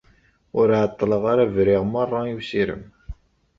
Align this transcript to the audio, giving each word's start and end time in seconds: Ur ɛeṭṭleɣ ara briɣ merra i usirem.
Ur 0.59 0.67
ɛeṭṭleɣ 0.81 1.23
ara 1.31 1.45
briɣ 1.55 1.83
merra 1.91 2.19
i 2.27 2.33
usirem. 2.37 2.83